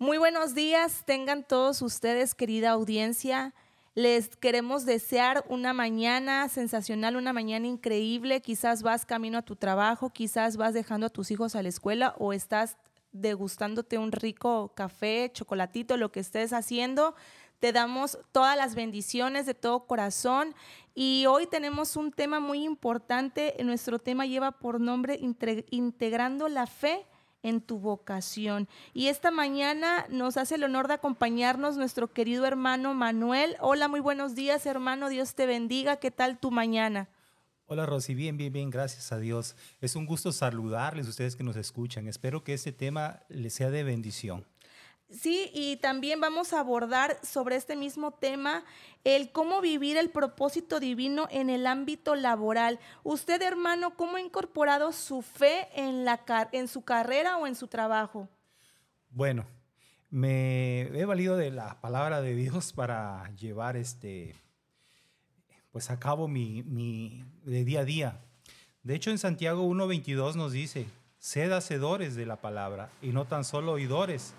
Muy 0.00 0.16
buenos 0.16 0.54
días, 0.54 1.02
tengan 1.06 1.42
todos 1.42 1.82
ustedes, 1.82 2.36
querida 2.36 2.70
audiencia. 2.70 3.52
Les 3.96 4.36
queremos 4.36 4.86
desear 4.86 5.44
una 5.48 5.72
mañana 5.72 6.48
sensacional, 6.48 7.16
una 7.16 7.32
mañana 7.32 7.66
increíble. 7.66 8.40
Quizás 8.40 8.84
vas 8.84 9.04
camino 9.04 9.38
a 9.38 9.42
tu 9.42 9.56
trabajo, 9.56 10.10
quizás 10.10 10.56
vas 10.56 10.72
dejando 10.72 11.06
a 11.06 11.10
tus 11.10 11.32
hijos 11.32 11.56
a 11.56 11.64
la 11.64 11.68
escuela 11.68 12.14
o 12.20 12.32
estás 12.32 12.76
degustándote 13.10 13.98
un 13.98 14.12
rico 14.12 14.72
café, 14.76 15.32
chocolatito, 15.34 15.96
lo 15.96 16.12
que 16.12 16.20
estés 16.20 16.52
haciendo. 16.52 17.16
Te 17.58 17.72
damos 17.72 18.20
todas 18.30 18.56
las 18.56 18.76
bendiciones 18.76 19.46
de 19.46 19.54
todo 19.54 19.88
corazón 19.88 20.54
y 20.94 21.26
hoy 21.26 21.48
tenemos 21.48 21.96
un 21.96 22.12
tema 22.12 22.38
muy 22.38 22.62
importante. 22.62 23.56
Nuestro 23.64 23.98
tema 23.98 24.26
lleva 24.26 24.52
por 24.52 24.80
nombre 24.80 25.18
Integrando 25.70 26.46
la 26.46 26.68
Fe 26.68 27.04
en 27.42 27.60
tu 27.60 27.78
vocación. 27.78 28.68
Y 28.94 29.08
esta 29.08 29.30
mañana 29.30 30.06
nos 30.10 30.36
hace 30.36 30.56
el 30.56 30.64
honor 30.64 30.88
de 30.88 30.94
acompañarnos 30.94 31.76
nuestro 31.76 32.12
querido 32.12 32.46
hermano 32.46 32.94
Manuel. 32.94 33.56
Hola, 33.60 33.88
muy 33.88 34.00
buenos 34.00 34.34
días, 34.34 34.66
hermano. 34.66 35.08
Dios 35.08 35.34
te 35.34 35.46
bendiga. 35.46 35.96
¿Qué 35.96 36.10
tal 36.10 36.38
tu 36.38 36.50
mañana? 36.50 37.08
Hola 37.70 37.84
Rosy, 37.84 38.14
bien, 38.14 38.38
bien, 38.38 38.50
bien, 38.50 38.70
gracias 38.70 39.12
a 39.12 39.18
Dios. 39.18 39.54
Es 39.82 39.94
un 39.94 40.06
gusto 40.06 40.32
saludarles 40.32 41.06
ustedes 41.06 41.36
que 41.36 41.44
nos 41.44 41.56
escuchan. 41.56 42.08
Espero 42.08 42.42
que 42.42 42.54
este 42.54 42.72
tema 42.72 43.20
les 43.28 43.52
sea 43.52 43.70
de 43.70 43.84
bendición. 43.84 44.46
Sí, 45.10 45.50
y 45.54 45.76
también 45.78 46.20
vamos 46.20 46.52
a 46.52 46.60
abordar 46.60 47.18
sobre 47.22 47.56
este 47.56 47.76
mismo 47.76 48.12
tema 48.12 48.64
el 49.04 49.32
cómo 49.32 49.62
vivir 49.62 49.96
el 49.96 50.10
propósito 50.10 50.80
divino 50.80 51.28
en 51.30 51.48
el 51.48 51.66
ámbito 51.66 52.14
laboral. 52.14 52.78
Usted, 53.04 53.40
hermano, 53.40 53.96
¿cómo 53.96 54.16
ha 54.16 54.20
incorporado 54.20 54.92
su 54.92 55.22
fe 55.22 55.68
en, 55.74 56.04
la, 56.04 56.20
en 56.52 56.68
su 56.68 56.82
carrera 56.82 57.38
o 57.38 57.46
en 57.46 57.54
su 57.54 57.68
trabajo? 57.68 58.28
Bueno, 59.10 59.46
me 60.10 60.82
he 60.82 61.04
valido 61.06 61.38
de 61.38 61.52
la 61.52 61.80
palabra 61.80 62.20
de 62.20 62.34
Dios 62.34 62.74
para 62.74 63.30
llevar 63.34 63.78
este, 63.78 64.34
pues 65.72 65.90
a 65.90 65.98
cabo 65.98 66.28
mi, 66.28 67.24
de 67.44 67.64
día 67.64 67.80
a 67.80 67.84
día. 67.84 68.20
De 68.82 68.94
hecho, 68.94 69.10
en 69.10 69.18
Santiago 69.18 69.66
1.22 69.66 70.34
nos 70.34 70.52
dice, 70.52 70.86
sed 71.18 71.50
hacedores 71.52 72.14
de 72.14 72.26
la 72.26 72.36
palabra 72.36 72.90
y 73.00 73.08
no 73.08 73.24
tan 73.24 73.44
solo 73.44 73.72
oidores 73.72 74.34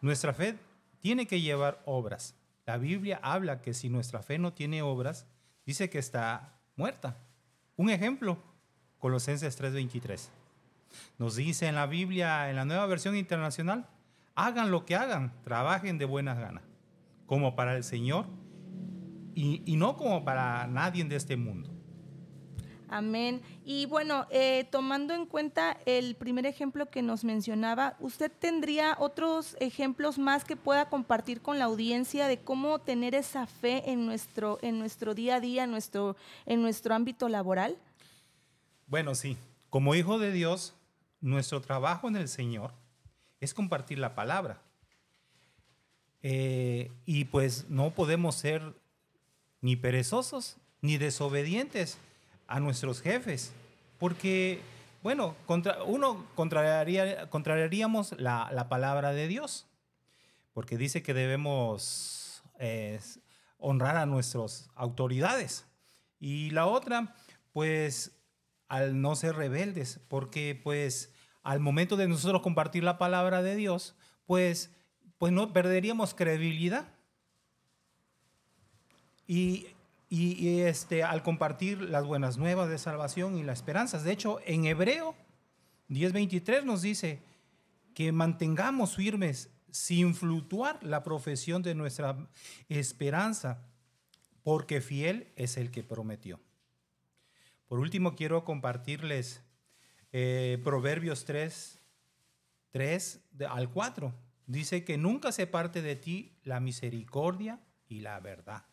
nuestra 0.00 0.32
fe 0.32 0.58
tiene 1.00 1.26
que 1.26 1.40
llevar 1.40 1.82
obras. 1.84 2.34
La 2.66 2.78
Biblia 2.78 3.20
habla 3.22 3.62
que 3.62 3.74
si 3.74 3.88
nuestra 3.88 4.22
fe 4.22 4.38
no 4.38 4.52
tiene 4.52 4.82
obras, 4.82 5.26
dice 5.64 5.88
que 5.88 5.98
está 5.98 6.58
muerta. 6.74 7.16
Un 7.76 7.90
ejemplo, 7.90 8.38
Colosenses 8.98 9.56
3:23. 9.60 10.30
Nos 11.18 11.36
dice 11.36 11.66
en 11.66 11.74
la 11.74 11.86
Biblia, 11.86 12.50
en 12.50 12.56
la 12.56 12.64
nueva 12.64 12.86
versión 12.86 13.16
internacional, 13.16 13.86
hagan 14.34 14.70
lo 14.70 14.84
que 14.84 14.96
hagan, 14.96 15.32
trabajen 15.42 15.98
de 15.98 16.06
buenas 16.06 16.38
ganas, 16.38 16.64
como 17.26 17.54
para 17.54 17.76
el 17.76 17.84
Señor 17.84 18.26
y, 19.34 19.62
y 19.64 19.76
no 19.76 19.96
como 19.96 20.24
para 20.24 20.66
nadie 20.66 21.04
de 21.04 21.16
este 21.16 21.36
mundo. 21.36 21.75
Amén. 22.88 23.42
Y 23.64 23.86
bueno, 23.86 24.26
eh, 24.30 24.66
tomando 24.70 25.12
en 25.14 25.26
cuenta 25.26 25.76
el 25.86 26.14
primer 26.14 26.46
ejemplo 26.46 26.86
que 26.86 27.02
nos 27.02 27.24
mencionaba, 27.24 27.96
¿usted 28.00 28.30
tendría 28.30 28.96
otros 28.98 29.56
ejemplos 29.60 30.18
más 30.18 30.44
que 30.44 30.56
pueda 30.56 30.88
compartir 30.88 31.40
con 31.40 31.58
la 31.58 31.64
audiencia 31.64 32.28
de 32.28 32.38
cómo 32.38 32.80
tener 32.80 33.14
esa 33.14 33.46
fe 33.46 33.90
en 33.90 34.06
nuestro, 34.06 34.58
en 34.62 34.78
nuestro 34.78 35.14
día 35.14 35.36
a 35.36 35.40
día, 35.40 35.64
en 35.64 35.70
nuestro, 35.70 36.16
en 36.46 36.62
nuestro 36.62 36.94
ámbito 36.94 37.28
laboral? 37.28 37.76
Bueno, 38.86 39.14
sí. 39.14 39.36
Como 39.68 39.94
hijo 39.94 40.18
de 40.18 40.30
Dios, 40.30 40.74
nuestro 41.20 41.60
trabajo 41.60 42.08
en 42.08 42.16
el 42.16 42.28
Señor 42.28 42.72
es 43.40 43.52
compartir 43.52 43.98
la 43.98 44.14
palabra. 44.14 44.62
Eh, 46.22 46.90
y 47.04 47.26
pues 47.26 47.68
no 47.68 47.90
podemos 47.90 48.36
ser 48.36 48.74
ni 49.60 49.76
perezosos 49.76 50.56
ni 50.80 50.98
desobedientes 50.98 51.98
a 52.46 52.60
nuestros 52.60 53.00
jefes, 53.00 53.52
porque, 53.98 54.60
bueno, 55.02 55.34
contra, 55.46 55.82
uno 55.84 56.26
contrariaría, 56.34 57.28
contrariaríamos 57.30 58.14
la, 58.18 58.50
la, 58.52 58.68
palabra 58.68 59.12
de 59.12 59.28
Dios, 59.28 59.66
porque 60.52 60.76
dice 60.76 61.02
que 61.02 61.14
debemos 61.14 62.42
eh, 62.58 63.00
honrar 63.58 63.96
a 63.96 64.06
nuestras 64.06 64.70
autoridades. 64.74 65.66
Y 66.18 66.50
la 66.50 66.66
otra, 66.66 67.14
pues, 67.52 68.12
al 68.68 69.00
no 69.00 69.14
ser 69.16 69.36
rebeldes, 69.36 70.00
porque 70.08 70.58
pues 70.60 71.12
al 71.42 71.60
momento 71.60 71.96
de 71.96 72.08
nosotros 72.08 72.42
compartir 72.42 72.82
la 72.82 72.98
palabra 72.98 73.42
de 73.42 73.54
Dios, 73.54 73.94
pues, 74.26 74.74
pues 75.18 75.32
no 75.32 75.52
perderíamos 75.52 76.14
credibilidad. 76.14 76.88
Y 79.28 79.68
y, 80.08 80.60
este, 80.60 81.02
al 81.02 81.22
compartir 81.22 81.80
las 81.80 82.04
buenas 82.04 82.38
nuevas 82.38 82.68
de 82.68 82.78
salvación 82.78 83.36
y 83.36 83.42
las 83.42 83.58
esperanzas. 83.58 84.04
De 84.04 84.12
hecho, 84.12 84.38
en 84.44 84.66
Hebreo 84.66 85.14
10:23 85.88 86.64
nos 86.64 86.82
dice 86.82 87.22
que 87.94 88.12
mantengamos 88.12 88.94
firmes 88.94 89.50
sin 89.70 90.14
fluctuar 90.14 90.82
la 90.82 91.02
profesión 91.02 91.62
de 91.62 91.74
nuestra 91.74 92.28
esperanza, 92.68 93.66
porque 94.42 94.80
fiel 94.80 95.32
es 95.36 95.56
el 95.56 95.70
que 95.70 95.82
prometió. 95.82 96.40
Por 97.66 97.80
último, 97.80 98.14
quiero 98.14 98.44
compartirles 98.44 99.42
eh, 100.12 100.60
Proverbios 100.62 101.24
3, 101.24 101.80
3 102.70 103.20
al 103.48 103.70
4. 103.70 104.14
Dice 104.46 104.84
que 104.84 104.96
nunca 104.98 105.32
se 105.32 105.48
parte 105.48 105.82
de 105.82 105.96
ti 105.96 106.38
la 106.44 106.60
misericordia 106.60 107.58
y 107.88 108.00
la 108.00 108.20
verdad 108.20 108.64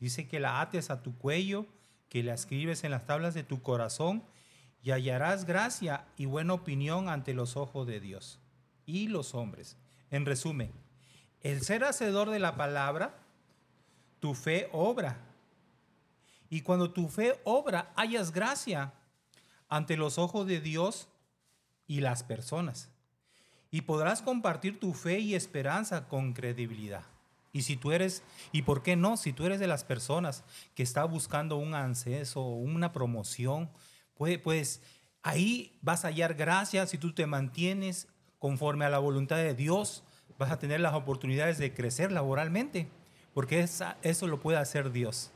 Dice 0.00 0.26
que 0.26 0.40
la 0.40 0.60
ates 0.60 0.90
a 0.90 1.02
tu 1.02 1.16
cuello, 1.16 1.66
que 2.08 2.22
la 2.22 2.34
escribes 2.34 2.82
en 2.82 2.90
las 2.90 3.06
tablas 3.06 3.34
de 3.34 3.44
tu 3.44 3.62
corazón 3.62 4.24
y 4.82 4.90
hallarás 4.90 5.44
gracia 5.44 6.06
y 6.16 6.24
buena 6.24 6.54
opinión 6.54 7.08
ante 7.08 7.34
los 7.34 7.56
ojos 7.56 7.86
de 7.86 8.00
Dios 8.00 8.40
y 8.86 9.08
los 9.08 9.34
hombres. 9.34 9.76
En 10.10 10.26
resumen, 10.26 10.72
el 11.42 11.62
ser 11.62 11.84
hacedor 11.84 12.30
de 12.30 12.38
la 12.38 12.56
palabra, 12.56 13.14
tu 14.20 14.34
fe 14.34 14.68
obra. 14.72 15.18
Y 16.48 16.62
cuando 16.62 16.90
tu 16.90 17.08
fe 17.08 17.38
obra, 17.44 17.92
hayas 17.94 18.32
gracia 18.32 18.92
ante 19.68 19.96
los 19.96 20.18
ojos 20.18 20.46
de 20.46 20.60
Dios 20.60 21.08
y 21.86 22.00
las 22.00 22.24
personas. 22.24 22.88
Y 23.70 23.82
podrás 23.82 24.22
compartir 24.22 24.80
tu 24.80 24.94
fe 24.94 25.20
y 25.20 25.34
esperanza 25.34 26.08
con 26.08 26.32
credibilidad. 26.32 27.04
Y 27.52 27.62
si 27.62 27.76
tú 27.76 27.92
eres, 27.92 28.22
y 28.52 28.62
por 28.62 28.82
qué 28.82 28.96
no, 28.96 29.16
si 29.16 29.32
tú 29.32 29.44
eres 29.44 29.58
de 29.58 29.66
las 29.66 29.84
personas 29.84 30.44
que 30.74 30.82
está 30.82 31.04
buscando 31.04 31.56
un 31.56 31.74
acceso, 31.74 32.42
una 32.42 32.92
promoción, 32.92 33.70
pues, 34.14 34.38
pues 34.38 34.82
ahí 35.22 35.78
vas 35.82 36.04
a 36.04 36.08
hallar 36.08 36.34
gracia 36.34 36.86
si 36.86 36.98
tú 36.98 37.12
te 37.12 37.26
mantienes 37.26 38.08
conforme 38.38 38.84
a 38.84 38.90
la 38.90 38.98
voluntad 38.98 39.36
de 39.36 39.54
Dios, 39.54 40.04
vas 40.38 40.50
a 40.50 40.58
tener 40.58 40.80
las 40.80 40.94
oportunidades 40.94 41.58
de 41.58 41.74
crecer 41.74 42.12
laboralmente, 42.12 42.88
porque 43.34 43.60
eso 43.60 44.26
lo 44.26 44.40
puede 44.40 44.58
hacer 44.58 44.92
Dios. 44.92 45.32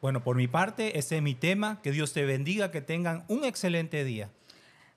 Bueno, 0.00 0.24
por 0.24 0.36
mi 0.36 0.48
parte, 0.48 0.98
ese 0.98 1.16
es 1.16 1.22
mi 1.22 1.34
tema. 1.34 1.80
Que 1.82 1.92
Dios 1.92 2.12
te 2.12 2.24
bendiga, 2.24 2.70
que 2.70 2.80
tengan 2.80 3.24
un 3.28 3.44
excelente 3.44 4.02
día. 4.04 4.30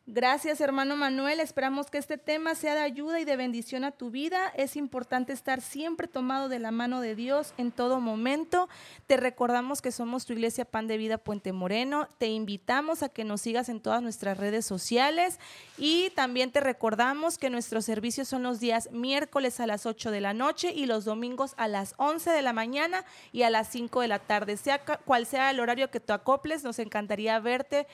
Gracias, 0.06 0.60
hermano 0.60 0.98
Manuel. 0.98 1.40
Esperamos 1.40 1.90
que 1.90 1.98
este 1.98 2.18
tema 2.18 2.56
sea 2.56 2.76
de 2.76 2.82
ayuda 2.82 3.22
y 3.22 3.26
de 3.26 3.38
bendición 3.38 3.86
a 3.86 3.92
tu 3.92 4.12
vida. 4.12 4.52
Es 4.58 4.76
importante 4.76 5.32
estar 5.32 5.62
siempre 5.62 6.10
tomado 6.10 6.50
de 6.50 6.60
la 6.60 6.72
mano 6.72 7.00
de 7.00 7.16
Dios 7.16 7.54
en 7.58 7.72
todo 7.72 8.02
momento. 8.02 8.68
Te 9.08 9.16
recordamos 9.16 9.82
que 9.82 9.94
somos 9.94 10.26
tu 10.26 10.34
iglesia 10.34 10.66
Pan 10.66 10.88
de 10.88 10.98
Vida 10.98 11.18
Puente 11.18 11.54
Moreno. 11.54 12.10
Te 12.18 12.28
invitamos 12.28 13.02
a 13.02 13.08
que 13.08 13.24
nos 13.24 13.40
sigas 13.40 13.70
en 13.70 13.80
todas 13.80 14.02
nuestras 14.02 14.38
redes 14.38 14.66
sociales 14.66 15.40
y 15.78 16.10
también 16.10 16.52
te 16.52 16.60
recordamos 16.60 17.38
que 17.38 17.50
nuestros 17.50 17.86
servicios 17.86 18.28
son 18.28 18.44
los 18.44 18.60
días 18.60 18.90
miércoles 18.92 19.62
a 19.62 19.68
las 19.68 19.86
8 19.86 20.12
de 20.12 20.20
la 20.20 20.34
noche 20.34 20.74
y 20.76 20.86
los 20.86 21.06
domingos 21.06 21.54
a 21.56 21.70
las 21.70 21.94
11 21.96 22.30
de 22.30 22.42
la 22.42 22.52
mañana 22.52 23.06
y 23.32 23.44
a 23.44 23.50
las 23.50 23.70
5 23.70 24.02
de 24.02 24.10
la 24.10 24.20
tarde. 24.20 24.58
Sea 24.58 24.84
cual 24.84 25.26
sea 25.26 25.50
el 25.50 25.62
horario 25.62 25.90
que 25.90 26.02
tú 26.02 26.12
acoples, 26.12 26.66
nos 26.66 26.80
encantaría 26.80 27.40
verte 27.40 27.88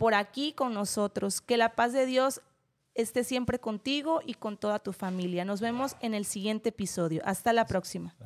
por 0.00 0.14
aquí 0.14 0.54
con 0.54 0.72
nosotros. 0.72 1.42
Que 1.42 1.58
la 1.58 1.74
paz 1.74 1.92
de 1.92 2.06
Dios 2.06 2.40
esté 2.94 3.22
siempre 3.22 3.58
contigo 3.58 4.22
y 4.24 4.32
con 4.32 4.56
toda 4.56 4.78
tu 4.78 4.94
familia. 4.94 5.44
Nos 5.44 5.60
vemos 5.60 5.94
en 6.00 6.14
el 6.14 6.24
siguiente 6.24 6.70
episodio. 6.70 7.20
Hasta 7.26 7.52
la 7.52 7.66
próxima. 7.66 8.16